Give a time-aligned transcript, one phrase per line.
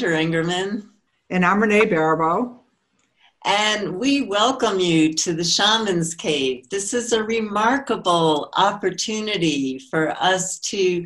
[0.00, 0.08] Hi, everyone.
[0.08, 0.88] I'm Sandra Ingerman.
[1.28, 2.58] And I'm Renee Baribeau.
[3.44, 6.70] And we welcome you to the Shaman's Cave.
[6.70, 11.04] This is a remarkable opportunity for us to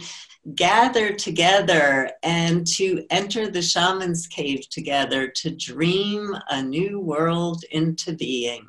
[0.54, 8.12] gather together and to enter the Shaman's Cave together to dream a new world into
[8.12, 8.64] being.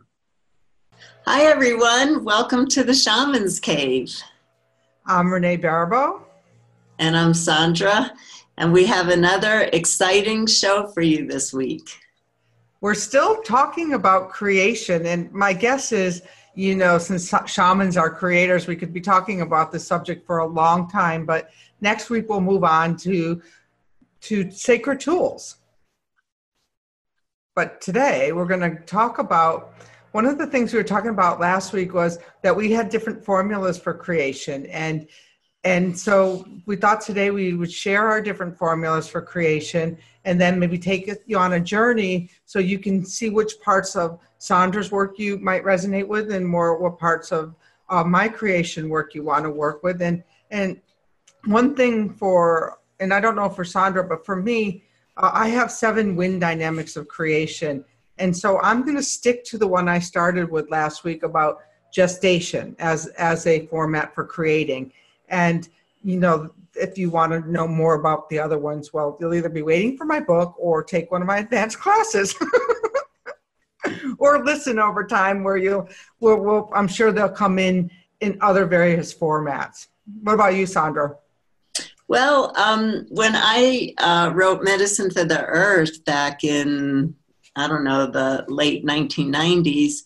[1.26, 2.24] Hi, everyone.
[2.24, 4.16] Welcome to the Shaman's Cave.
[5.06, 6.22] I'm Renee Baribeau.
[6.98, 8.12] And I'm Sandra.
[8.58, 11.90] And we have another exciting show for you this week.
[12.80, 15.06] We're still talking about creation.
[15.06, 16.22] And my guess is,
[16.54, 20.46] you know, since shamans are creators, we could be talking about this subject for a
[20.46, 21.26] long time.
[21.26, 21.50] But
[21.82, 23.42] next week we'll move on to,
[24.22, 25.58] to sacred tools.
[27.56, 29.74] But today we're going to talk about
[30.12, 33.24] one of the things we were talking about last week was that we had different
[33.26, 35.08] formulas for creation and
[35.66, 40.60] and so we thought today we would share our different formulas for creation and then
[40.60, 45.18] maybe take you on a journey so you can see which parts of Sandra's work
[45.18, 47.56] you might resonate with and more what parts of
[47.90, 50.04] uh, my creation work you want to work with.
[50.04, 50.80] And, and
[51.46, 54.84] one thing for, and I don't know for Sandra, but for me,
[55.18, 57.84] uh, I have seven wind dynamics of creation.
[58.20, 61.62] And so I'm going to stick to the one I started with last week about
[61.92, 64.92] gestation as, as a format for creating
[65.30, 65.68] and,
[66.04, 69.50] you know, if you want to know more about the other ones, well, you'll either
[69.50, 72.36] be waiting for my book or take one of my advanced classes.
[74.18, 75.88] or listen over time where you'll,
[76.20, 79.88] we'll, we'll, I'm sure they'll come in in other various formats.
[80.22, 81.16] What about you, Sandra?
[82.08, 87.16] Well, um, when I uh, wrote Medicine for the Earth back in,
[87.56, 90.04] I don't know, the late 1990s,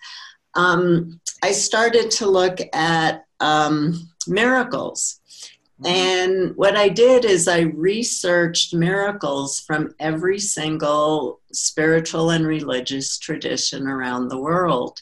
[0.55, 5.19] um, I started to look at um, miracles.
[5.81, 5.95] Mm-hmm.
[5.95, 13.87] And what I did is I researched miracles from every single spiritual and religious tradition
[13.87, 15.01] around the world.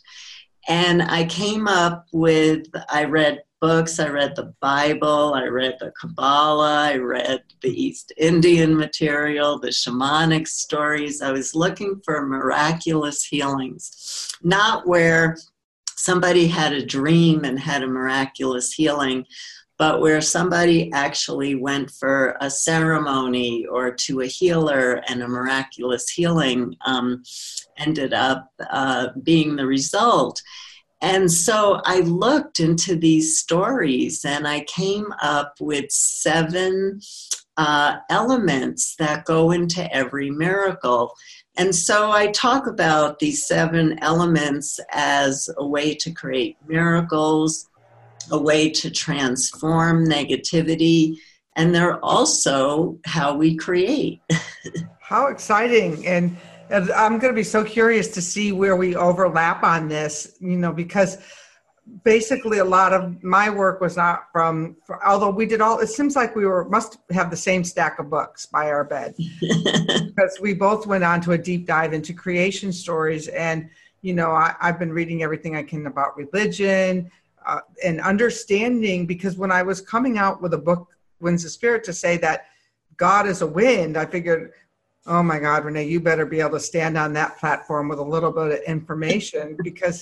[0.67, 5.91] And I came up with, I read books, I read the Bible, I read the
[5.99, 11.21] Kabbalah, I read the East Indian material, the shamanic stories.
[11.21, 15.37] I was looking for miraculous healings, not where
[15.97, 19.25] somebody had a dream and had a miraculous healing,
[19.77, 26.09] but where somebody actually went for a ceremony or to a healer and a miraculous
[26.09, 27.23] healing um,
[27.77, 30.41] ended up uh, being the result.
[31.01, 37.01] And so I looked into these stories and I came up with seven
[37.57, 41.13] uh, elements that go into every miracle.
[41.57, 47.67] And so I talk about these seven elements as a way to create miracles,
[48.31, 51.15] a way to transform negativity,
[51.55, 54.21] and they're also how we create.
[55.01, 56.05] how exciting.
[56.05, 56.37] And,
[56.69, 60.57] and I'm going to be so curious to see where we overlap on this, you
[60.57, 61.17] know, because
[62.07, 66.15] basically a lot of my work was not from although we did all it seems
[66.15, 69.13] like we were must have the same stack of books by our bed.
[70.07, 73.69] Because we both went on to a deep dive into creation stories and
[74.01, 77.11] you know I, have been reading everything i can about religion
[77.45, 80.87] uh, and understanding because when i was coming out with a book
[81.19, 82.45] winds of spirit to say that
[82.95, 84.53] god is a wind i figured
[85.07, 88.09] oh my god renee you better be able to stand on that platform with a
[88.15, 90.01] little bit of information because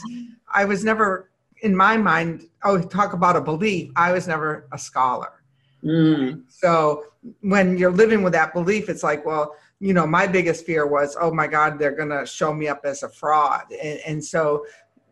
[0.54, 1.30] i was never
[1.62, 3.92] in my mind, oh, talk about a belief.
[3.96, 5.44] I was never a scholar.
[5.84, 6.44] Mm.
[6.48, 7.06] So
[7.42, 11.18] when you're living with that belief, it's like, well, you know, my biggest fear was,
[11.20, 13.64] oh my God, they're going to show me up as a fraud.
[13.72, 14.66] And, and so,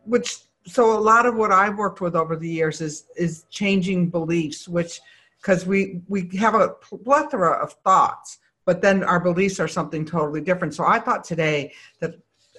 [0.06, 4.10] which, so a lot of what I've worked with over the years is, is changing
[4.10, 5.02] beliefs, which,
[5.42, 10.40] because we, we have a plethora of thoughts, but then our beliefs are something totally
[10.40, 10.74] different.
[10.74, 12.16] So I thought today that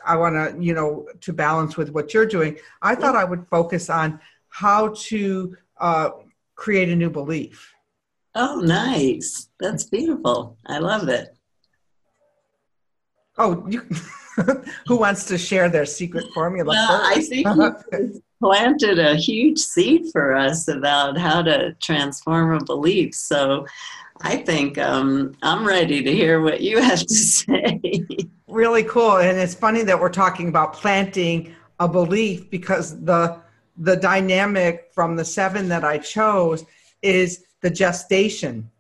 [0.07, 2.59] I want to, you know, to balance with what you're doing.
[2.83, 6.11] I thought I would focus on how to uh,
[6.55, 7.75] create a new belief.
[8.35, 9.49] Oh, nice.
[9.61, 10.57] That's beautiful.
[10.67, 11.37] I love it.
[13.39, 13.83] Oh, you,
[14.87, 16.71] who wants to share their secret formula?
[16.71, 22.65] Well, I think you planted a huge seed for us about how to transform a
[22.65, 23.15] belief.
[23.15, 23.67] So
[24.21, 27.81] I think um, I'm ready to hear what you have to say.
[28.55, 29.19] Really cool.
[29.19, 33.41] And it's funny that we're talking about planting a belief because the
[33.77, 36.65] the dynamic from the seven that I chose
[37.03, 38.71] is the gestation.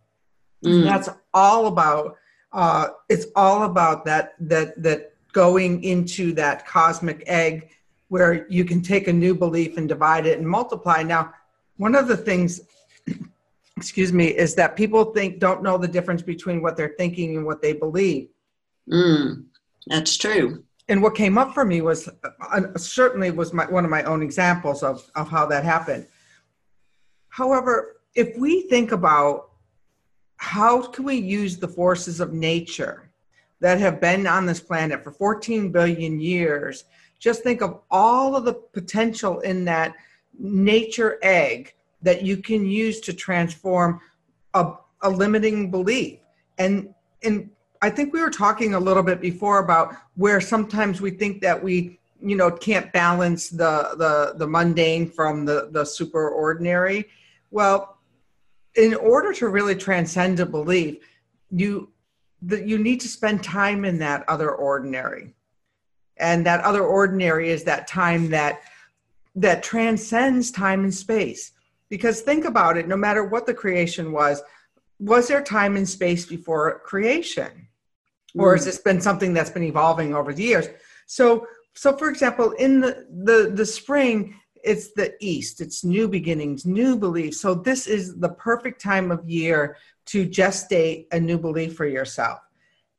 [0.64, 0.84] Mm.
[0.84, 2.16] That's all about
[2.52, 7.70] uh, it's all about that that that going into that cosmic egg
[8.08, 11.02] where you can take a new belief and divide it and multiply.
[11.02, 11.34] Now,
[11.76, 12.60] one of the things
[13.76, 17.44] excuse me, is that people think don't know the difference between what they're thinking and
[17.44, 18.28] what they believe.
[18.90, 19.44] Mm,
[19.86, 20.64] that's true.
[20.88, 24.22] And what came up for me was uh, certainly was my, one of my own
[24.22, 26.06] examples of, of how that happened.
[27.28, 29.50] However, if we think about
[30.36, 33.10] how can we use the forces of nature
[33.60, 36.84] that have been on this planet for 14 billion years,
[37.18, 39.94] just think of all of the potential in that
[40.38, 41.72] nature egg
[42.02, 44.00] that you can use to transform
[44.52, 46.20] a, a limiting belief.
[46.58, 47.50] And and
[47.84, 51.62] I think we were talking a little bit before about where sometimes we think that
[51.62, 57.10] we you know can't balance the the the mundane from the the super ordinary.
[57.50, 57.98] Well,
[58.74, 60.96] in order to really transcend a belief,
[61.50, 61.92] you
[62.40, 65.34] that you need to spend time in that other ordinary.
[66.16, 68.62] And that other ordinary is that time that
[69.34, 71.52] that transcends time and space.
[71.90, 74.42] Because think about it, no matter what the creation was,
[74.98, 77.68] was there time and space before creation?
[78.36, 78.66] Or has mm.
[78.66, 80.66] this been something that's been evolving over the years?
[81.06, 86.64] So, so for example, in the, the, the spring, it's the east, it's new beginnings,
[86.64, 87.40] new beliefs.
[87.40, 89.76] So this is the perfect time of year
[90.06, 92.40] to gestate a new belief for yourself.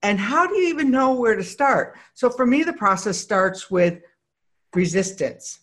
[0.03, 1.97] And how do you even know where to start?
[2.13, 3.99] So for me, the process starts with
[4.75, 5.61] resistance.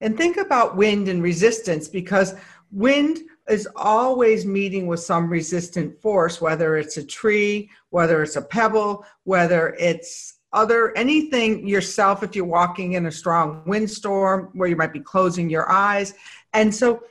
[0.00, 2.34] And think about wind and resistance because
[2.72, 3.18] wind
[3.48, 9.04] is always meeting with some resistant force, whether it's a tree, whether it's a pebble,
[9.24, 14.92] whether it's other anything yourself if you're walking in a strong windstorm where you might
[14.92, 16.14] be closing your eyes.
[16.52, 17.02] And so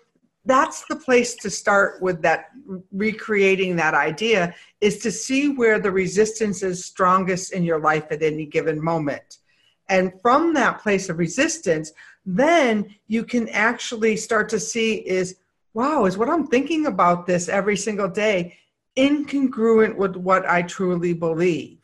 [0.46, 2.48] that's the place to start with that
[2.92, 8.24] recreating that idea is to see where the resistance is strongest in your life at
[8.24, 9.40] any given moment.
[9.90, 11.92] And from that place of resistance,
[12.26, 15.38] then you can actually start to see is
[15.74, 18.58] wow, is what I'm thinking about this every single day
[18.98, 21.80] incongruent with what I truly believe?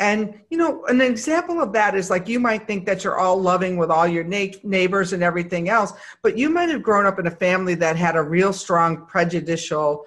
[0.00, 3.40] And, you know, an example of that is like you might think that you're all
[3.40, 5.92] loving with all your na- neighbors and everything else,
[6.22, 10.04] but you might have grown up in a family that had a real strong prejudicial,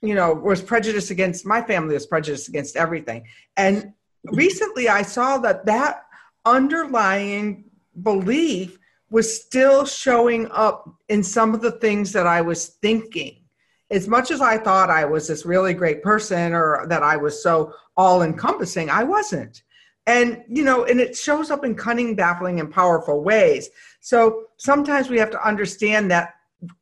[0.00, 3.26] you know, was prejudiced against my family was prejudiced against everything.
[3.58, 3.92] And
[4.24, 6.06] recently I saw that that
[6.46, 7.64] underlying
[8.02, 8.78] belief
[9.12, 13.36] was still showing up in some of the things that I was thinking.
[13.90, 17.42] As much as I thought I was this really great person or that I was
[17.42, 19.62] so all encompassing, I wasn't.
[20.06, 23.68] And, you know, and it shows up in cunning, baffling, and powerful ways.
[24.00, 26.34] So sometimes we have to understand that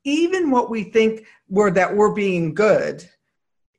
[0.05, 3.05] even what we think we're that we're being good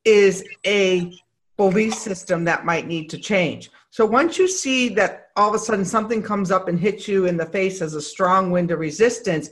[0.03, 1.13] is a
[1.55, 3.71] belief system that might need to change.
[3.91, 7.25] So once you see that all of a sudden something comes up and hits you
[7.25, 9.49] in the face as a strong wind of resistance,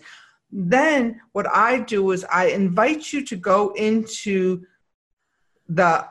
[0.52, 4.66] then what I do is I invite you to go into
[5.68, 6.08] the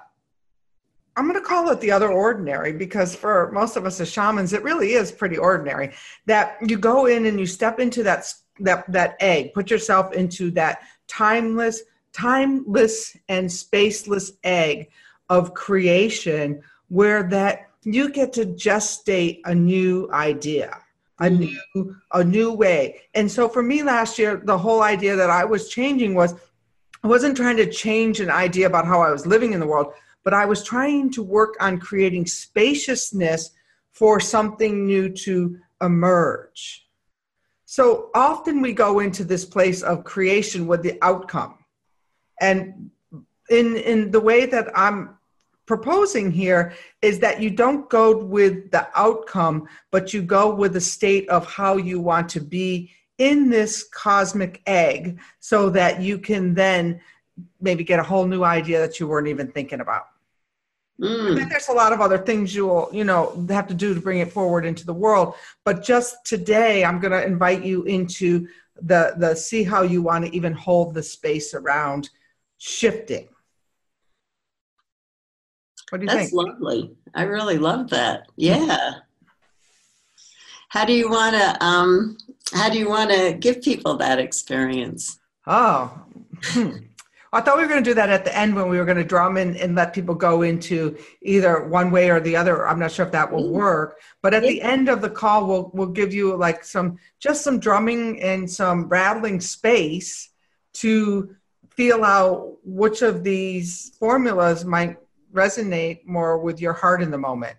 [1.16, 4.52] I'm going to call it the other ordinary because for most of us as shamans,
[4.52, 5.92] it really is pretty ordinary.
[6.26, 10.52] That you go in and you step into that that that egg, put yourself into
[10.52, 14.90] that timeless, timeless and spaceless egg
[15.28, 20.76] of creation, where that you get to gestate a new idea
[21.20, 21.40] a mm-hmm.
[21.74, 23.00] new a new way.
[23.14, 26.34] And so for me last year the whole idea that i was changing was
[27.02, 29.92] i wasn't trying to change an idea about how i was living in the world
[30.24, 33.50] but i was trying to work on creating spaciousness
[33.90, 36.86] for something new to emerge.
[37.64, 41.58] So often we go into this place of creation with the outcome.
[42.40, 42.90] And
[43.50, 45.17] in in the way that i'm
[45.68, 46.72] proposing here
[47.02, 51.46] is that you don't go with the outcome, but you go with the state of
[51.46, 57.00] how you want to be in this cosmic egg so that you can then
[57.60, 60.06] maybe get a whole new idea that you weren't even thinking about.
[61.00, 61.48] Mm.
[61.48, 64.32] There's a lot of other things you'll, you know, have to do to bring it
[64.32, 65.34] forward into the world.
[65.64, 68.48] But just today, I'm going to invite you into
[68.80, 72.10] the the see how you want to even hold the space around
[72.58, 73.28] shifting
[75.90, 76.32] what do you That's think?
[76.32, 76.96] lovely.
[77.14, 78.26] I really love that.
[78.36, 78.92] Yeah.
[80.68, 82.18] How do you want to um,
[82.52, 85.18] how do you want to give people that experience?
[85.46, 85.98] Oh,
[86.44, 86.76] hmm.
[87.32, 88.96] I thought we were going to do that at the end when we were going
[88.96, 92.66] to drum in and let people go into either one way or the other.
[92.66, 93.56] I'm not sure if that will mm-hmm.
[93.56, 94.50] work, but at yeah.
[94.50, 98.50] the end of the call, we'll we'll give you like some just some drumming and
[98.50, 100.30] some rattling space
[100.74, 101.34] to
[101.70, 104.96] feel out which of these formulas might
[105.32, 107.58] resonate more with your heart in the moment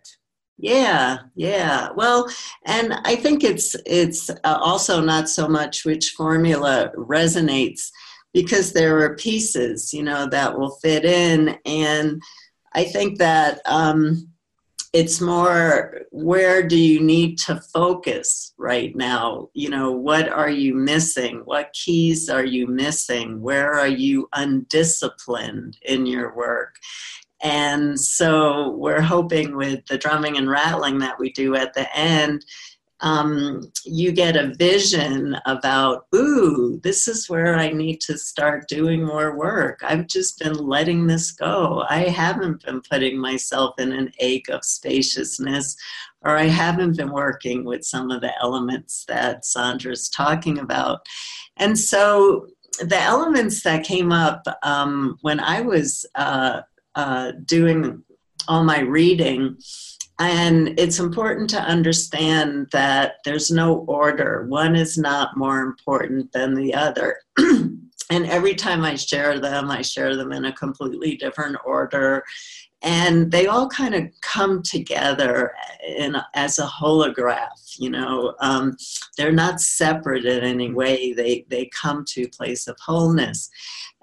[0.57, 2.29] yeah yeah well
[2.65, 7.89] and i think it's it's uh, also not so much which formula resonates
[8.33, 11.57] because there are pieces, you know, that will fit in.
[11.65, 12.21] And
[12.73, 14.29] I think that um,
[14.93, 19.49] it's more where do you need to focus right now?
[19.53, 21.41] You know, what are you missing?
[21.45, 23.41] What keys are you missing?
[23.41, 26.75] Where are you undisciplined in your work?
[27.41, 32.43] And so we're hoping with the drumming and rattling that we do at the end
[33.01, 39.05] um, you get a vision about, ooh, this is where I need to start doing
[39.05, 39.79] more work.
[39.83, 41.85] I've just been letting this go.
[41.89, 45.77] I haven't been putting myself in an ache of spaciousness,
[46.21, 51.05] or I haven't been working with some of the elements that Sandra's talking about.
[51.55, 52.47] And so
[52.79, 56.61] the elements that came up um, when I was uh,
[56.95, 58.03] uh, doing
[58.47, 59.57] all my reading
[60.19, 64.45] and it's important to understand that there's no order.
[64.49, 67.19] One is not more important than the other.
[67.37, 67.79] and
[68.11, 72.25] every time I share them, I share them in a completely different order.
[72.81, 75.53] And they all kind of come together
[75.87, 78.35] in, as a holograph, you know.
[78.41, 78.75] Um,
[79.17, 83.49] they're not separate in any way, they, they come to place of wholeness.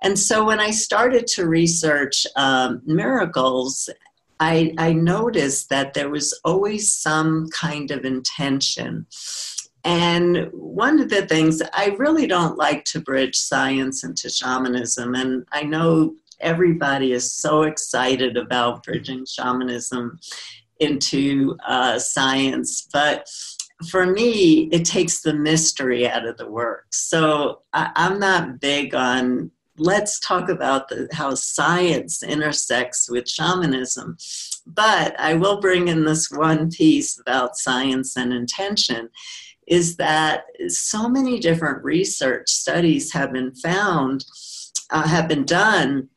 [0.03, 3.89] And so when I started to research um, miracles
[4.41, 9.07] I, I noticed that there was always some kind of intention.
[9.85, 15.47] And one of the things I really don't like to bridge science into shamanism, and
[15.53, 20.19] I know everybody is so excited about bridging shamanism
[20.81, 23.27] into uh, science, but
[23.89, 26.87] for me, it takes the mystery out of the work.
[26.93, 34.17] So I, am not big on let's talk about the, how science intersects with shamanism.
[34.67, 39.11] But I will bring in this one piece about science and intention
[39.67, 44.25] is that so many different research studies have been found,
[44.91, 46.09] uh, have been done,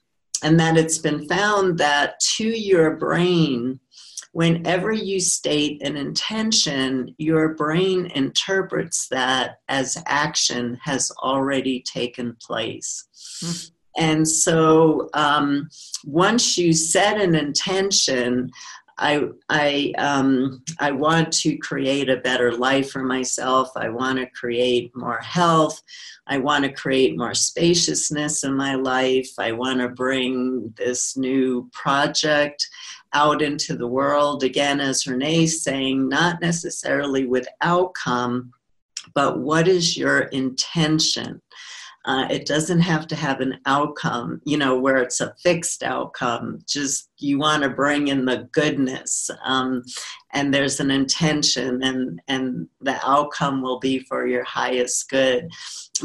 [0.44, 3.80] and that it's been found that to your brain,
[4.32, 13.08] whenever you state an intention, your brain interprets that as action has already taken place.
[13.44, 13.74] Mm-hmm.
[13.98, 15.68] And so um,
[16.06, 18.52] once you set an intention,
[19.00, 23.70] I, I, um, I want to create a better life for myself.
[23.76, 25.82] I want to create more health.
[26.28, 29.30] I want to create more spaciousness in my life.
[29.40, 32.68] I want to bring this new project
[33.14, 34.44] out into the world.
[34.44, 38.54] Again, as Renee's saying, not necessarily with outcome,
[39.14, 41.42] but what is your intention?
[42.06, 46.60] Uh, it doesn't have to have an outcome, you know, where it's a fixed outcome.
[46.66, 49.84] Just you want to bring in the goodness, um,
[50.32, 55.50] and there's an intention, and and the outcome will be for your highest good.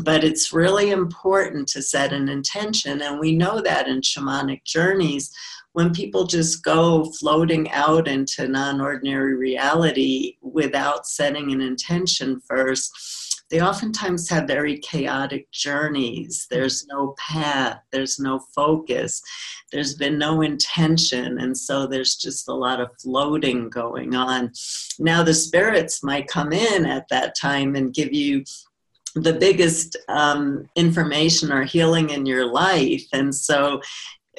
[0.02, 5.32] But it's really important to set an intention, and we know that in shamanic journeys
[5.74, 13.44] when people just go floating out into non ordinary reality without setting an intention first,
[13.50, 16.46] they oftentimes have very chaotic journeys.
[16.48, 19.20] There's no path, there's no focus,
[19.72, 24.52] there's been no intention, and so there's just a lot of floating going on.
[25.00, 28.44] Now, the spirits might come in at that time and give you
[29.16, 33.04] the biggest um, information or healing in your life.
[33.12, 33.80] And so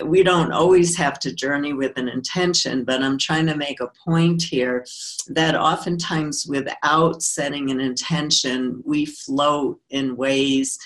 [0.03, 3.91] we don't always have to journey with an intention, but I'm trying to make a
[4.05, 4.85] point here
[5.27, 10.77] that oftentimes without setting an intention, we float in ways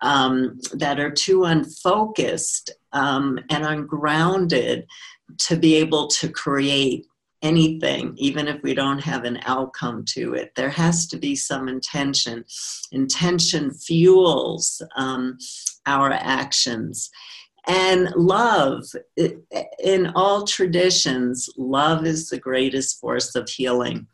[0.00, 4.86] um, that are too unfocused um, and ungrounded
[5.38, 7.06] to be able to create
[7.42, 10.52] anything, even if we don't have an outcome to it.
[10.56, 12.44] There has to be some intention.
[12.90, 15.38] Intention fuels um,
[15.86, 17.10] our actions.
[17.68, 18.84] And love,
[19.84, 24.06] in all traditions, love is the greatest force of healing.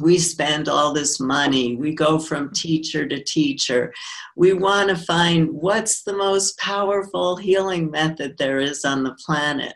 [0.00, 3.92] We spend all this money, we go from teacher to teacher.
[4.36, 9.74] We want to find what's the most powerful healing method there is on the planet.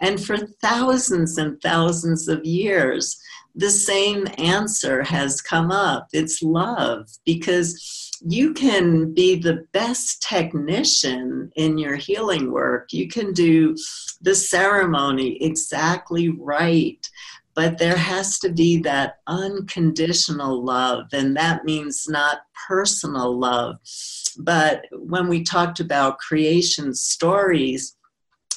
[0.00, 3.18] And for thousands and thousands of years,
[3.54, 11.50] the same answer has come up it's love because you can be the best technician
[11.56, 12.92] in your healing work.
[12.92, 13.76] You can do
[14.20, 17.08] the ceremony exactly right.
[17.54, 23.76] But there has to be that unconditional love, and that means not personal love.
[24.38, 27.94] But when we talked about creation stories,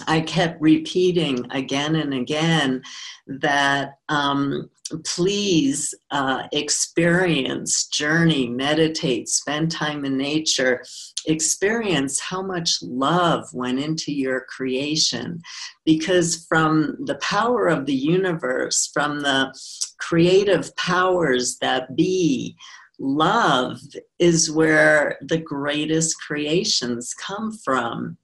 [0.08, 2.82] I kept repeating again and again
[3.28, 4.70] that um,
[5.04, 10.84] please uh, experience, journey, meditate, spend time in nature,
[11.28, 15.42] experience how much love went into your creation.
[15.86, 19.54] Because from the power of the universe, from the
[20.00, 22.56] creative powers that be,
[23.00, 23.80] love
[24.20, 28.18] is where the greatest creations come from.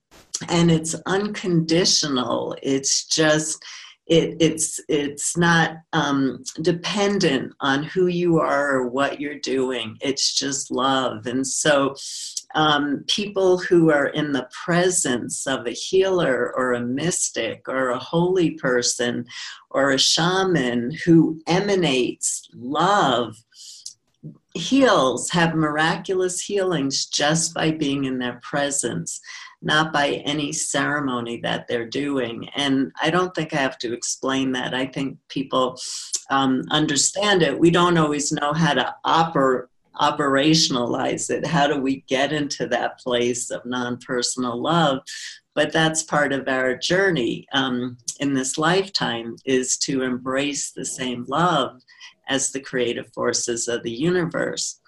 [0.49, 2.55] And it's unconditional.
[2.61, 3.63] It's just
[4.07, 9.97] it, it's it's not um, dependent on who you are or what you're doing.
[10.01, 11.95] It's just love, and so
[12.53, 17.99] um, people who are in the presence of a healer or a mystic or a
[17.99, 19.25] holy person
[19.69, 23.37] or a shaman who emanates love
[24.53, 29.21] heals have miraculous healings just by being in their presence
[29.61, 32.49] not by any ceremony that they're doing.
[32.55, 34.73] And I don't think I have to explain that.
[34.73, 35.79] I think people
[36.29, 37.59] um, understand it.
[37.59, 39.67] We don't always know how to oper-
[39.99, 41.45] operationalize it.
[41.45, 45.01] How do we get into that place of non personal love?
[45.53, 51.25] But that's part of our journey um, in this lifetime is to embrace the same
[51.27, 51.81] love
[52.29, 54.79] as the creative forces of the universe.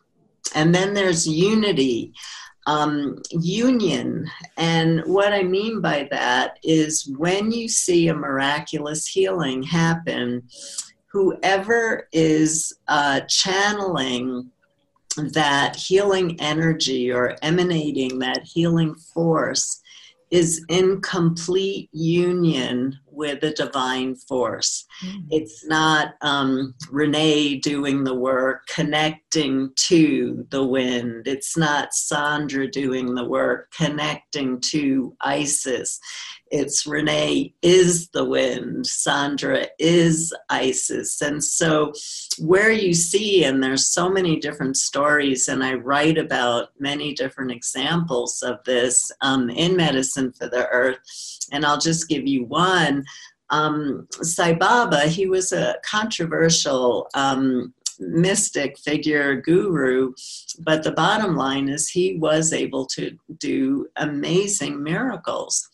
[0.55, 2.13] And then there's unity
[2.65, 4.29] um, union.
[4.57, 10.43] And what I mean by that is when you see a miraculous healing happen,
[11.07, 14.49] whoever is uh, channeling
[15.17, 19.82] that healing energy or emanating that healing force
[20.33, 24.85] is in complete union with a divine force.
[25.05, 25.27] Mm-hmm.
[25.29, 31.27] It's not um, Renee doing the work, connecting to the wind.
[31.27, 35.99] It's not Sandra doing the work, connecting to Isis.
[36.55, 41.19] It's Renee is the wind, Sandra is Isis.
[41.19, 41.93] And so,
[42.37, 47.51] where you see, and there's so many different stories, and I write about many different
[47.51, 50.99] examples of this um, in Medicine for the Earth,
[51.51, 53.03] and I'll just give you one
[53.49, 60.13] um, Sai Baba, he was a controversial um, mystic figure, guru,
[60.59, 65.67] but the bottom line is he was able to do amazing miracles.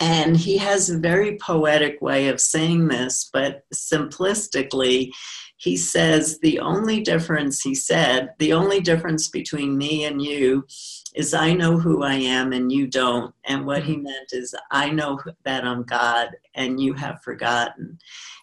[0.00, 5.12] And he has a very poetic way of saying this, but simplistically,
[5.58, 10.66] he says the only difference, he said, the only difference between me and you
[11.14, 13.34] is I know who I am and you don't.
[13.46, 14.04] And what he mm-hmm.
[14.04, 17.98] meant is I know that I'm God and you have forgotten.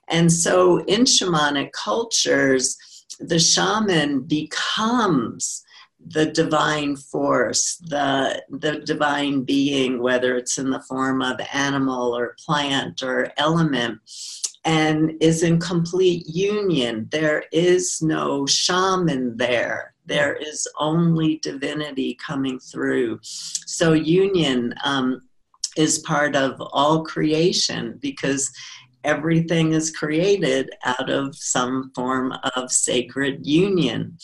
[0.09, 2.77] And so in shamanic cultures,
[3.19, 5.62] the shaman becomes
[6.05, 12.35] the divine force, the, the divine being, whether it's in the form of animal or
[12.45, 13.99] plant or element
[14.65, 17.07] and is in complete union.
[17.11, 19.93] There is no shaman there.
[20.05, 23.19] There is only divinity coming through.
[23.21, 25.21] So, union um,
[25.75, 28.51] is part of all creation because
[29.03, 34.17] everything is created out of some form of sacred union.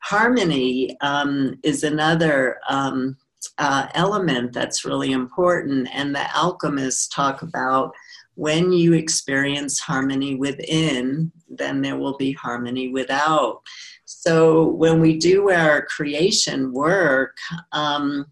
[0.00, 3.16] Harmony um, is another um,
[3.58, 7.92] uh, element that's really important, and the alchemists talk about
[8.36, 13.62] when you experience harmony within, then there will be harmony without.
[14.04, 17.36] So when we do our creation work,
[17.72, 18.26] um,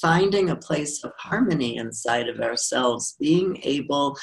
[0.00, 4.16] finding a place of harmony inside of ourselves, being able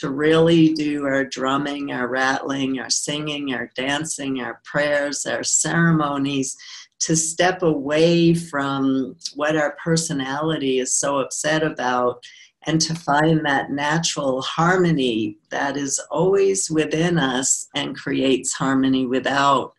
[0.00, 6.56] to really do our drumming, our rattling, our singing, our dancing, our prayers, our ceremonies,
[7.00, 12.24] to step away from what our personality is so upset about
[12.66, 19.74] and to find that natural harmony that is always within us and creates harmony without.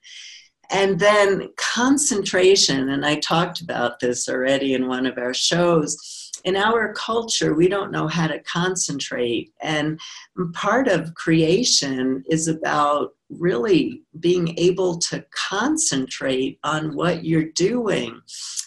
[0.71, 5.97] And then concentration, and I talked about this already in one of our shows.
[6.43, 9.51] In our culture, we don't know how to concentrate.
[9.61, 9.99] And
[10.53, 18.19] part of creation is about really being able to concentrate on what you're doing.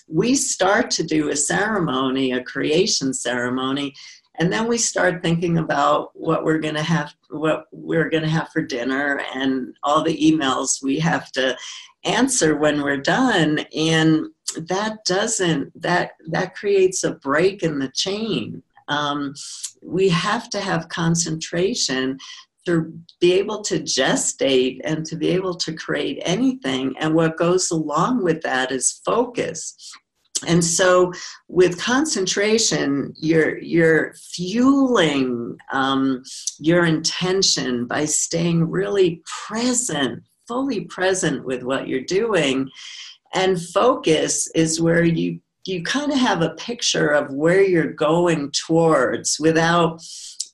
[0.08, 3.94] We start to do a ceremony, a creation ceremony,
[4.36, 8.28] and then we start thinking about what we're going to have what we're going to
[8.28, 11.56] have for dinner and all the emails we have to
[12.04, 14.26] answer when we're done and
[14.68, 19.34] that doesn't that that creates a break in the chain um,
[19.82, 22.18] we have to have concentration
[22.66, 26.94] to be able to gestate and to be able to create anything.
[26.98, 29.92] And what goes along with that is focus.
[30.46, 31.12] And so,
[31.48, 36.22] with concentration, you're you're fueling um,
[36.58, 42.68] your intention by staying really present, fully present with what you're doing.
[43.34, 48.50] And focus is where you you kind of have a picture of where you're going
[48.50, 50.02] towards without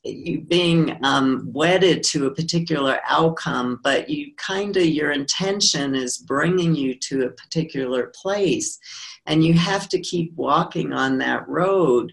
[0.04, 6.18] you being um, wedded to a particular outcome, but you kind of, your intention is
[6.18, 8.78] bringing you to a particular place.
[9.26, 12.12] And you have to keep walking on that road.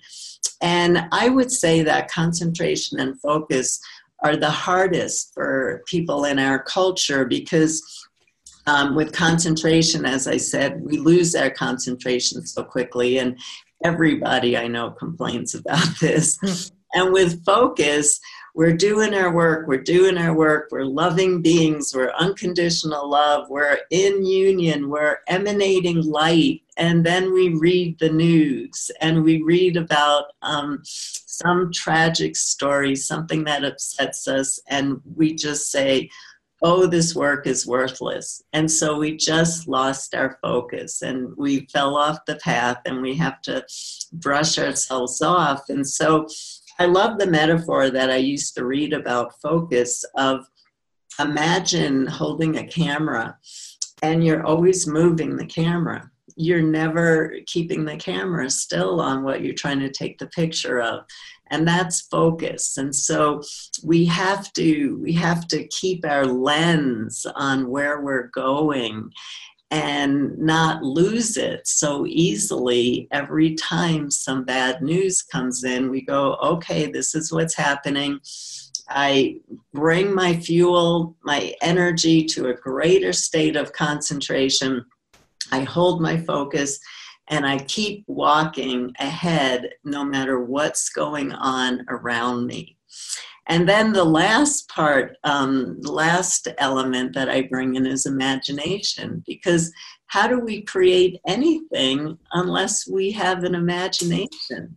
[0.62, 3.80] And I would say that concentration and focus
[4.23, 8.07] are the hardest for people in our culture because
[8.67, 13.39] um, with concentration, as I said, we lose our concentration so quickly, and
[13.84, 16.71] everybody I know complains about this.
[16.93, 18.19] And with focus,
[18.56, 23.77] we're doing our work, we're doing our work, we're loving beings, we're unconditional love, we're
[23.91, 26.63] in union, we're emanating light.
[26.75, 33.43] And then we read the news and we read about um, some tragic story, something
[33.43, 36.10] that upsets us, and we just say,
[36.67, 38.43] oh, this work is worthless.
[38.51, 43.15] And so we just lost our focus and we fell off the path and we
[43.15, 43.65] have to
[44.12, 45.69] brush ourselves off.
[45.69, 46.27] And so
[46.77, 50.45] I love the metaphor that I used to read about focus of
[51.21, 53.38] imagine holding a camera
[54.03, 56.12] and you're always moving the camera.
[56.36, 61.06] You're never keeping the camera still on what you're trying to take the picture of
[61.49, 62.77] and that's focus.
[62.77, 63.41] And so
[63.83, 69.12] we have to we have to keep our lens on where we're going
[69.69, 75.89] and not lose it so easily every time some bad news comes in.
[75.89, 78.19] We go okay this is what's happening.
[78.89, 79.41] I
[79.73, 84.86] bring my fuel, my energy to a greater state of concentration.
[85.51, 86.79] I hold my focus
[87.29, 92.77] and I keep walking ahead no matter what's going on around me.
[93.47, 99.71] And then the last part, um, last element that I bring in is imagination, because
[100.07, 104.75] how do we create anything unless we have an imagination?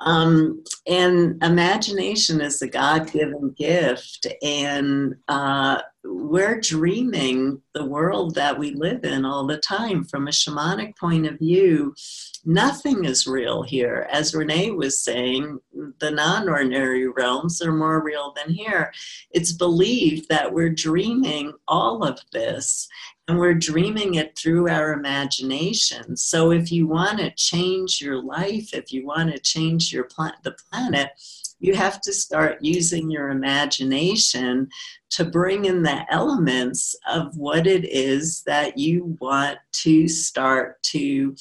[0.00, 8.58] Um, and imagination is a God given gift, and uh, we're dreaming the world that
[8.58, 10.04] we live in all the time.
[10.04, 11.94] From a shamanic point of view,
[12.44, 14.08] nothing is real here.
[14.10, 15.58] As Renee was saying,
[15.98, 18.92] the non ordinary realms are more real than here.
[19.32, 22.88] It's believed that we're dreaming all of this
[23.28, 26.16] and we're dreaming it through our imagination.
[26.16, 30.32] So if you want to change your life, if you want to change your pla-
[30.42, 31.10] the planet,
[31.60, 34.68] you have to start using your imagination
[35.10, 41.34] to bring in the elements of what it is that you want to start to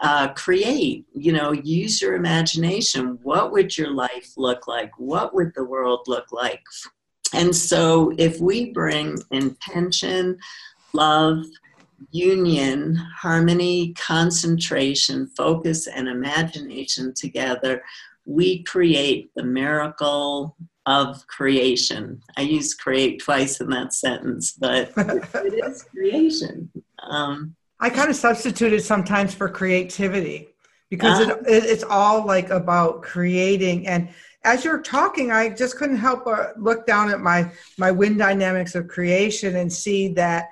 [0.00, 1.06] uh, create.
[1.14, 3.18] You know, use your imagination.
[3.22, 4.90] What would your life look like?
[4.98, 6.60] What would the world look like?
[7.34, 10.38] And so, if we bring intention,
[10.94, 11.44] love,
[12.10, 17.82] union, harmony, concentration, focus, and imagination together,
[18.24, 22.20] we create the miracle of creation.
[22.36, 26.70] I use create twice in that sentence, but it is creation.
[27.08, 30.48] Um, I kind of substituted sometimes for creativity
[30.92, 34.10] because uh, it, it's all like about creating and
[34.44, 38.74] as you're talking i just couldn't help but look down at my my wind dynamics
[38.74, 40.50] of creation and see that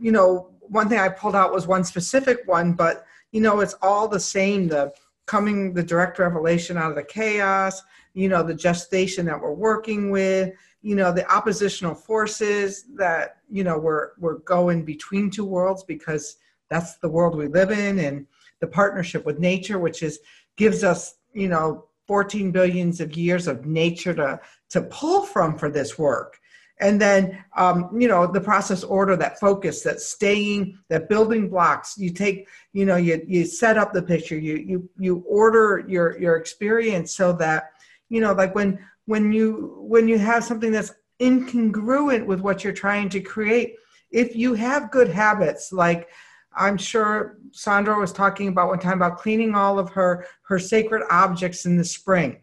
[0.00, 3.74] you know, one thing I pulled out was one specific one, but you know, it's
[3.82, 4.68] all the same.
[4.68, 4.92] The
[5.26, 7.82] coming, the direct revelation out of the chaos,
[8.14, 13.64] you know, the gestation that we're working with, you know, the oppositional forces that, you
[13.64, 16.36] know, we're we're going between two worlds because
[16.70, 18.26] that's the world we live in, and
[18.60, 20.20] the partnership with nature, which is
[20.56, 25.70] gives us, you know, 14 billions of years of nature to to pull from for
[25.70, 26.38] this work
[26.80, 31.96] and then um, you know the process order that focus that staying that building blocks.
[31.96, 34.38] You take you know you, you set up the picture.
[34.38, 37.70] You you you order your your experience so that
[38.08, 42.72] you know like when when you when you have something that's incongruent with what you're
[42.72, 43.76] trying to create
[44.10, 46.08] if you have good habits like
[46.54, 51.02] i'm sure sandra was talking about one time about cleaning all of her her sacred
[51.10, 52.42] objects in the spring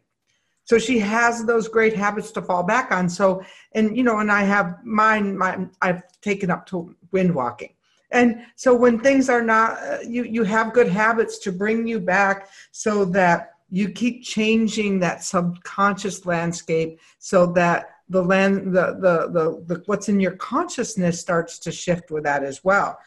[0.66, 3.10] so she has those great habits to fall back on.
[3.10, 7.74] So and you know and i have mine my i've taken up to wind walking.
[8.12, 12.00] And so when things are not uh, you you have good habits to bring you
[12.00, 19.30] back so that you keep changing that subconscious landscape so that the land the, the
[19.32, 23.00] the the what's in your consciousness starts to shift with that as well.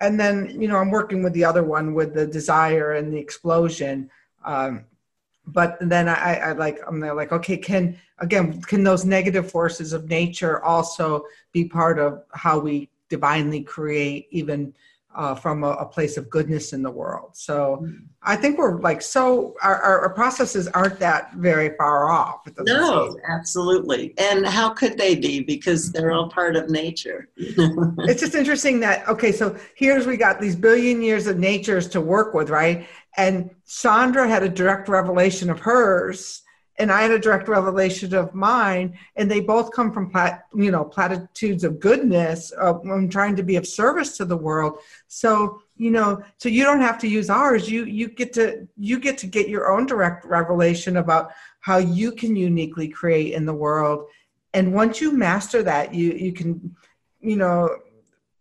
[0.00, 3.18] And then you know i'm working with the other one with the desire and the
[3.18, 4.10] explosion
[4.44, 4.84] um,
[5.46, 9.92] but then I, I like I'm there like okay can again can those negative forces
[9.92, 14.72] of nature also be part of how we divinely create even
[15.14, 17.30] uh, from a, a, place of goodness in the world.
[17.34, 18.02] So mm.
[18.22, 22.48] I think we're like so our, our, processes aren't that very far off.
[22.60, 24.14] No, absolutely.
[24.16, 25.40] And how could they be?
[25.40, 27.28] Because they're all part of nature.
[27.36, 32.00] it's just interesting that okay, so here's we got these billion years of natures to
[32.00, 32.86] work with, right?
[33.16, 36.42] And Sandra had a direct revelation of hers
[36.78, 40.70] and I had a direct revelation of mine, and they both come from plat, you
[40.70, 42.50] know platitudes of goodness.
[42.52, 44.78] Of, I'm trying to be of service to the world.
[45.06, 47.70] So you know, so you don't have to use ours.
[47.70, 52.12] You you get to you get to get your own direct revelation about how you
[52.12, 54.06] can uniquely create in the world.
[54.54, 56.74] And once you master that, you you can,
[57.20, 57.76] you know,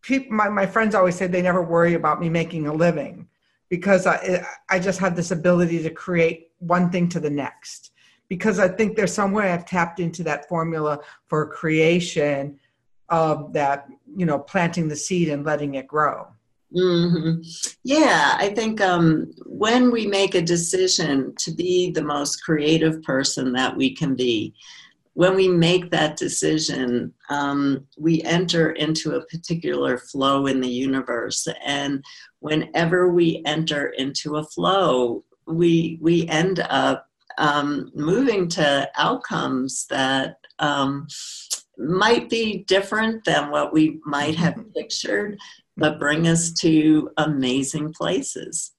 [0.01, 0.35] people.
[0.35, 3.27] My my friends always say they never worry about me making a living
[3.71, 7.93] because I I just have this ability to create one thing to the next
[8.27, 12.59] because I think there's some way I've tapped into that formula for creation
[13.09, 16.27] of that, you know, planting the seed and letting it grow.
[16.75, 17.41] Mm-hmm.
[17.83, 23.51] Yeah, I think um, when we make a decision to be the most creative person
[23.53, 24.53] that we can be,
[25.21, 31.47] when we make that decision, um, we enter into a particular flow in the universe.
[31.63, 32.03] And
[32.39, 37.05] whenever we enter into a flow, we we end up
[37.37, 41.05] um, moving to outcomes that um,
[41.77, 44.71] might be different than what we might have mm-hmm.
[44.75, 45.37] pictured,
[45.77, 48.71] but bring us to amazing places.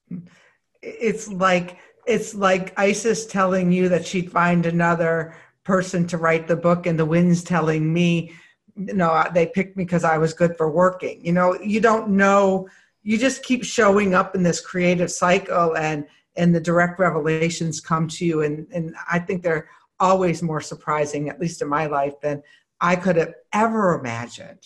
[0.83, 6.57] It's like it's like Isis telling you that she'd find another person to write the
[6.57, 8.33] book, and the wind's telling me,
[8.77, 11.25] no, they picked me because I was good for working.
[11.25, 12.68] You know, you don't know.
[13.03, 18.09] You just keep showing up in this creative cycle and and the direct revelations come
[18.09, 19.68] to you and and i think they're
[20.01, 22.42] always more surprising at least in my life than
[22.81, 24.61] i could have ever imagined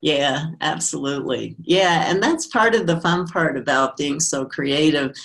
[0.00, 5.16] yeah absolutely yeah and that's part of the fun part about being so creative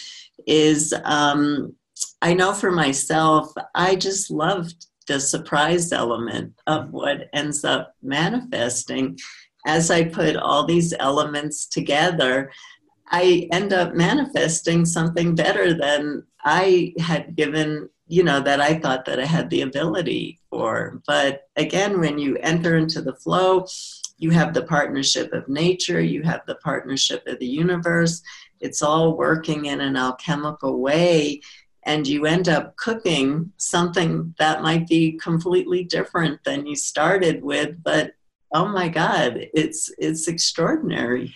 [0.47, 1.75] is um,
[2.21, 6.91] i know for myself i just loved the surprise element of mm-hmm.
[6.91, 9.17] what ends up manifesting
[9.65, 12.49] as i put all these elements together
[13.09, 19.05] I end up manifesting something better than I had given, you know, that I thought
[19.05, 21.01] that I had the ability for.
[21.07, 23.65] But again, when you enter into the flow,
[24.17, 28.21] you have the partnership of nature, you have the partnership of the universe.
[28.59, 31.41] It's all working in an alchemical way,
[31.89, 37.81] and you end up cooking something that might be completely different than you started with,
[37.81, 38.13] but
[38.53, 41.33] oh my God, it's it's extraordinary.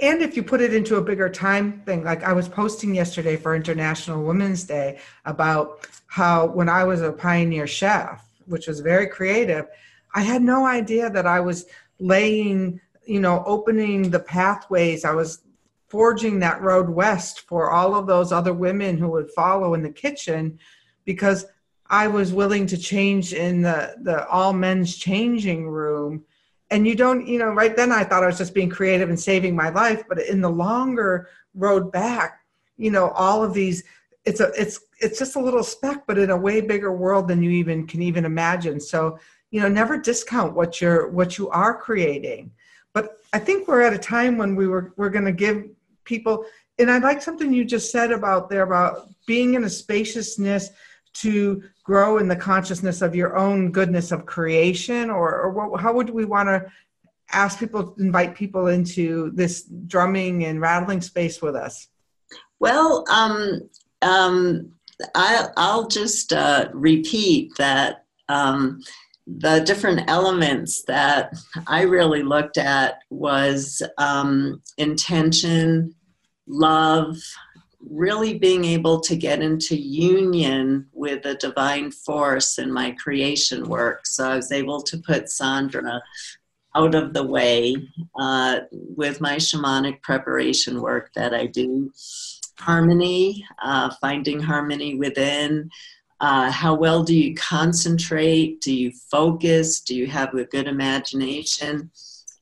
[0.00, 3.36] And if you put it into a bigger time thing like i was posting yesterday
[3.36, 9.06] for international women's day about how when i was a pioneer chef which was very
[9.06, 9.66] creative
[10.14, 11.66] i had no idea that i was
[11.98, 15.04] laying you know opening the pathways.
[15.04, 15.42] I was
[15.90, 19.90] forging that road west for all of those other women who would follow in the
[19.90, 20.58] kitchen
[21.04, 21.44] because
[21.88, 26.24] i was willing to change in the the all men's changing room.
[26.72, 29.18] And you don't you know right then i thought i was just being creative and
[29.18, 32.40] saving my life but in the longer road back
[32.76, 33.82] you know all of these
[34.24, 37.42] it's a it's it's just a little speck but in a way bigger world than
[37.42, 38.80] you even can even imagine.
[38.80, 39.18] So
[39.50, 42.52] you know never discount what you're what you are creating.
[42.92, 45.68] But i think we're at a time when we were we're going to give
[46.10, 46.44] people.
[46.78, 50.70] And i like something you just said about there about being in a spaciousness
[51.12, 55.92] to grow in the consciousness of your own goodness of creation or, or what, how
[55.92, 56.64] would we want to
[57.32, 61.88] ask people invite people into this drumming and rattling space with us?
[62.58, 63.68] Well um,
[64.02, 64.72] um,
[65.14, 68.80] I, will just uh, repeat that um,
[69.26, 71.32] the different elements that
[71.66, 75.94] i really looked at was um, intention
[76.50, 77.16] love
[77.88, 84.06] really being able to get into union with a divine force in my creation work.
[84.06, 86.02] So I was able to put Sandra
[86.76, 87.76] out of the way
[88.18, 91.90] uh, with my shamanic preparation work that I do.
[92.58, 95.70] Harmony, uh, finding harmony within.
[96.20, 98.60] Uh, how well do you concentrate?
[98.60, 99.80] Do you focus?
[99.80, 101.90] Do you have a good imagination?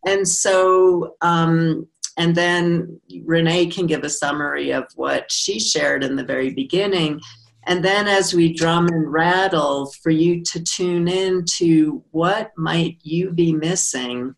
[0.04, 1.86] And so um,
[2.18, 7.20] and then Renee can give a summary of what she shared in the very beginning.
[7.66, 12.98] And then as we drum and rattle, for you to tune in to what might
[13.02, 14.34] you be missing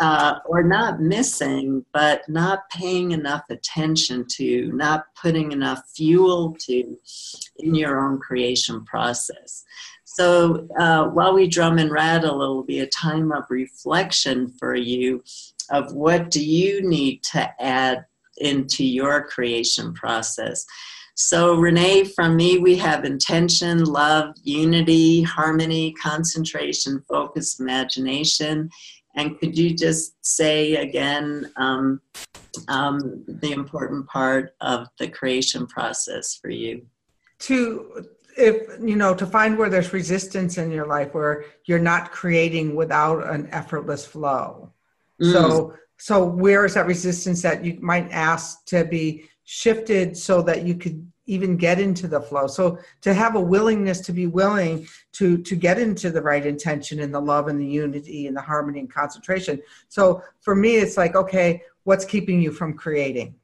[0.00, 6.98] uh, or not missing, but not paying enough attention to, not putting enough fuel to
[7.58, 9.64] in your own creation process.
[10.04, 14.74] So uh, while we drum and rattle, it will be a time of reflection for
[14.74, 15.22] you
[15.70, 18.04] of what do you need to add
[18.38, 20.64] into your creation process.
[21.16, 28.68] So, Renee, from me, we have intention, love, unity, harmony, concentration, focus, imagination.
[29.14, 32.00] And could you just say again um,
[32.66, 36.84] um, the important part of the creation process for you?
[37.40, 42.10] To if you know to find where there's resistance in your life where you're not
[42.10, 44.73] creating without an effortless flow
[45.20, 45.32] mm.
[45.32, 50.64] so so where is that resistance that you might ask to be shifted so that
[50.64, 52.46] you could even get into the flow?
[52.46, 57.00] So to have a willingness to be willing to to get into the right intention
[57.00, 59.62] and the love and the unity and the harmony and concentration.
[59.88, 63.34] So for me it's like okay what's keeping you from creating?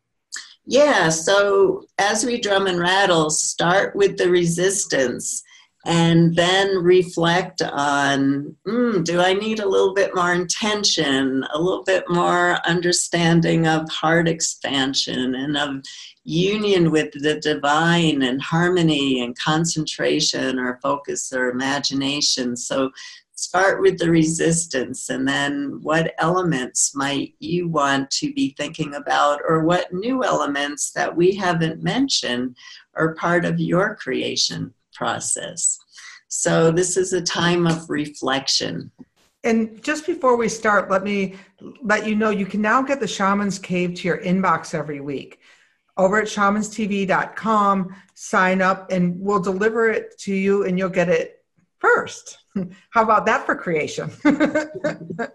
[0.66, 5.42] Yeah, so as we drum and rattle, start with the resistance
[5.86, 11.84] and then reflect on mm, do I need a little bit more intention, a little
[11.84, 15.82] bit more understanding of heart expansion and of
[16.24, 22.56] union with the divine and harmony and concentration or focus or imagination.
[22.56, 22.90] So
[23.34, 29.40] start with the resistance and then what elements might you want to be thinking about
[29.48, 32.54] or what new elements that we haven't mentioned
[32.96, 35.78] are part of your creation process
[36.28, 38.90] so this is a time of reflection
[39.42, 41.34] and just before we start let me
[41.82, 45.40] let you know you can now get the shaman's cave to your inbox every week
[45.96, 51.40] over at shamanstv.com sign up and we'll deliver it to you and you'll get it
[51.80, 52.38] first.
[52.90, 54.10] How about that for creation?
[54.24, 55.30] and,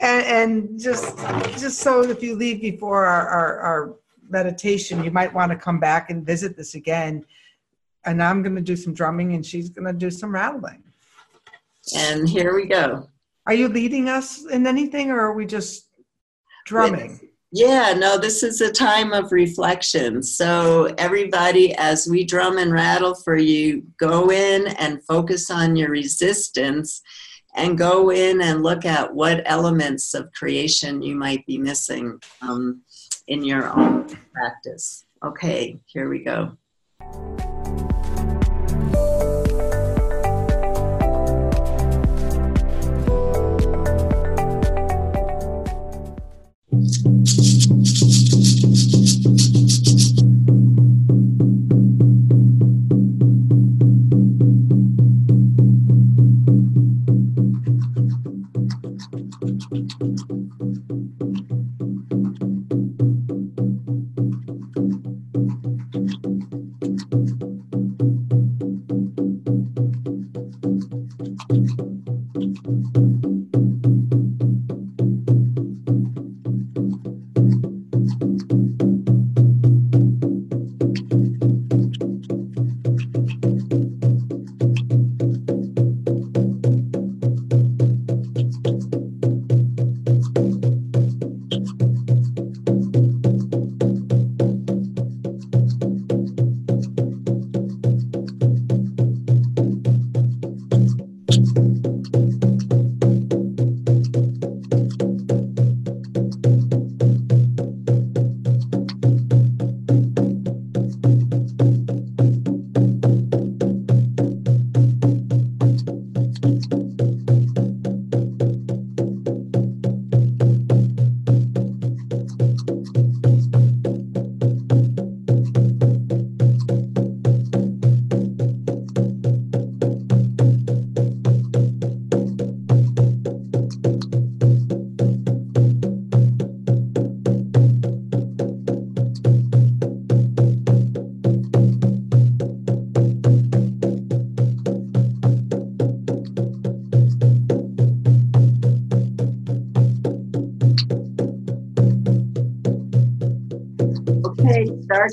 [0.00, 1.16] and, just
[1.58, 3.96] just so if you leave before our, our, our
[4.28, 7.24] meditation, you might want to come back and visit this again.
[8.06, 10.82] And I'm going to do some drumming, and she's going to do some rattling.
[11.96, 13.08] And here we go.
[13.46, 15.88] Are you leading us in anything, or are we just
[16.66, 17.20] drumming?
[17.52, 20.22] Yeah, no, this is a time of reflection.
[20.22, 25.90] So, everybody, as we drum and rattle for you, go in and focus on your
[25.90, 27.02] resistance
[27.54, 32.82] and go in and look at what elements of creation you might be missing um,
[33.28, 35.06] in your own practice.
[35.24, 36.56] Okay, here we go.
[46.86, 47.26] Start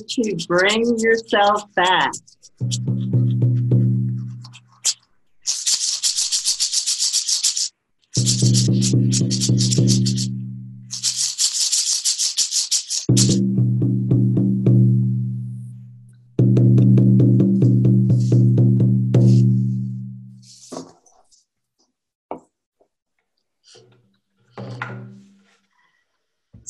[0.08, 2.12] to bring yourself back.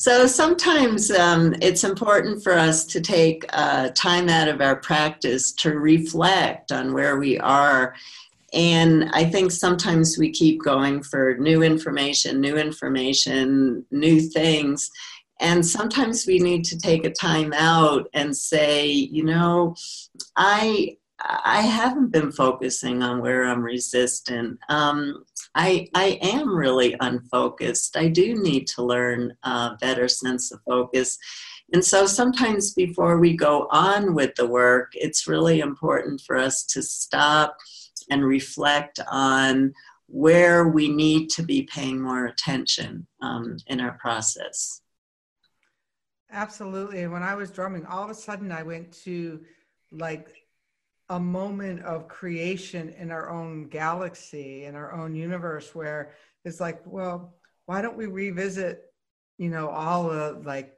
[0.04, 5.50] So sometimes um, it's important for us to take uh, time out of our practice
[5.52, 7.94] to reflect on where we are
[8.52, 14.90] and I think sometimes we keep going for new information, new information, new things.
[15.40, 19.74] And sometimes we need to take a time out and say, you know,
[20.36, 24.58] I I haven't been focusing on where I'm resistant.
[24.68, 27.96] Um, I I am really unfocused.
[27.96, 31.18] I do need to learn a better sense of focus.
[31.72, 36.64] And so sometimes before we go on with the work, it's really important for us
[36.66, 37.56] to stop
[38.10, 39.72] and reflect on
[40.06, 44.82] where we need to be paying more attention um, in our process.
[46.30, 47.06] Absolutely.
[47.06, 49.40] When I was drumming, all of a sudden I went to
[49.90, 50.43] like
[51.08, 56.12] a moment of creation in our own galaxy, in our own universe, where
[56.44, 57.34] it's like, well,
[57.66, 58.92] why don't we revisit,
[59.38, 60.76] you know, all of like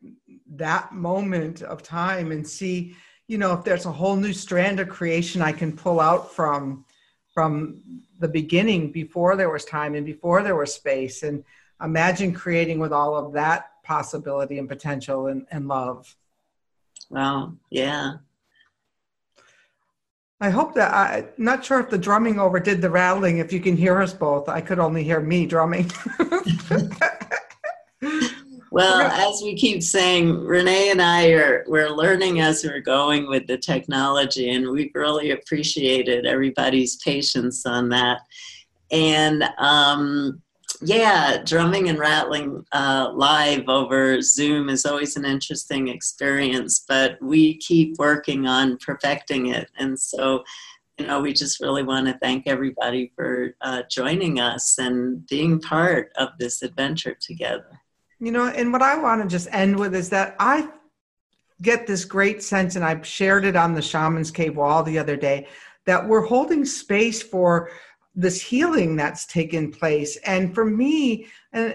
[0.54, 2.96] that moment of time and see,
[3.28, 6.84] you know, if there's a whole new strand of creation I can pull out from
[7.32, 7.82] from
[8.18, 11.22] the beginning before there was time and before there was space.
[11.22, 11.44] And
[11.82, 16.16] imagine creating with all of that possibility and potential and, and love.
[17.10, 17.52] Wow.
[17.68, 18.14] Yeah
[20.40, 23.76] i hope that i'm not sure if the drumming overdid the rattling if you can
[23.76, 25.90] hear us both i could only hear me drumming
[28.76, 33.46] Well, as we keep saying, Renee and I are we're learning as we're going with
[33.46, 38.20] the technology, and we've really appreciated everybody's patience on that.
[38.90, 40.42] And um,
[40.82, 47.56] yeah, drumming and rattling uh, live over Zoom is always an interesting experience, but we
[47.58, 49.70] keep working on perfecting it.
[49.78, 50.44] And so,
[50.98, 55.60] you know, we just really want to thank everybody for uh, joining us and being
[55.60, 57.80] part of this adventure together.
[58.18, 60.68] You know, and what I want to just end with is that I
[61.62, 65.16] get this great sense, and I shared it on the Shaman's Cave wall the other
[65.16, 65.48] day,
[65.84, 67.70] that we're holding space for
[68.16, 70.16] this healing that's taken place.
[70.18, 71.70] And for me, uh,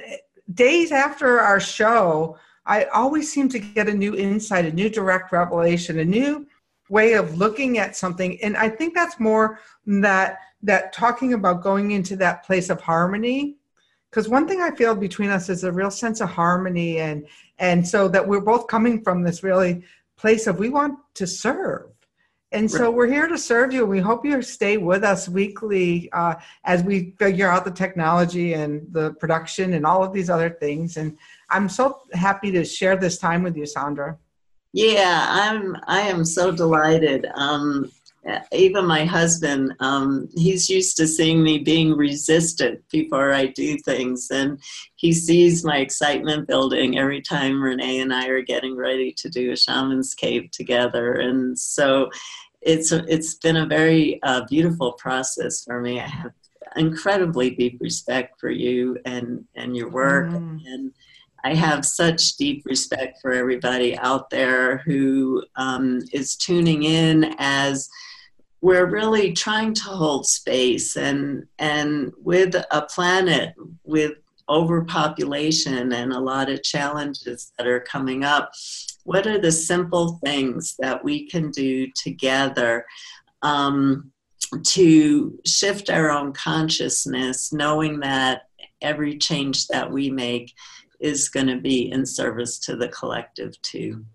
[0.54, 5.32] days after our show, I always seem to get a new insight, a new direct
[5.32, 6.48] revelation, a new
[6.90, 8.42] way of looking at something.
[8.42, 13.58] And I think that's more that that talking about going into that place of harmony
[14.12, 17.26] because one thing I feel between us is a real sense of harmony and
[17.60, 19.84] and so that we're both coming from this really
[20.18, 21.90] place of we want to serve.
[22.54, 23.86] And so we're here to serve you.
[23.86, 26.36] We hope you stay with us weekly uh,
[26.66, 30.98] as we figure out the technology and the production and all of these other things.
[30.98, 31.18] And
[31.50, 34.18] I'm so happy to share this time with you, Sandra.
[34.74, 35.78] Yeah, I'm.
[35.88, 37.26] I am so delighted.
[37.36, 37.92] Um,
[38.52, 44.30] even my husband, um, he's used to seeing me being resistant before I do things,
[44.32, 44.60] and
[44.96, 49.52] he sees my excitement building every time Renee and I are getting ready to do
[49.52, 52.10] a shaman's cave together, and so
[52.62, 56.00] it's it's been a very uh, beautiful process for me.
[56.00, 56.32] I have
[56.76, 60.60] incredibly deep respect for you and and your work, mm.
[60.66, 60.92] and
[61.44, 67.90] I have such deep respect for everybody out there who um, is tuning in as
[68.62, 73.54] we're really trying to hold space and and with a planet
[73.84, 74.14] with
[74.50, 78.52] overpopulation and a lot of challenges that are coming up
[79.04, 82.86] what are the simple things that we can do together
[83.42, 84.12] um,
[84.64, 88.44] to shift our own consciousness knowing that
[88.82, 90.54] every change that we make
[91.00, 94.06] is going to be in service to the collective too?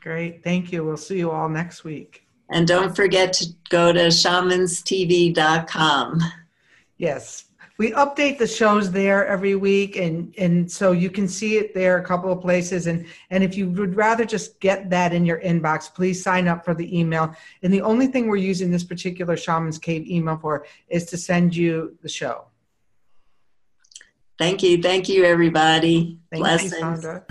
[0.00, 0.84] Great thank you.
[0.84, 6.20] We'll see you all next week and don't forget to go to shamanstv.com.
[6.98, 7.44] Yes.
[7.78, 11.96] We update the shows there every week and and so you can see it there
[11.96, 15.40] a couple of places and and if you would rather just get that in your
[15.40, 19.34] inbox please sign up for the email and the only thing we're using this particular
[19.34, 22.44] shaman's cave email for is to send you the show
[24.38, 27.02] thank you thank you everybody thank Blessings.
[27.02, 27.22] you